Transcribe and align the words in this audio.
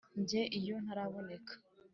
Jye 0.27 0.41
iyo 0.59 0.75
ntaraboneka 0.83 1.53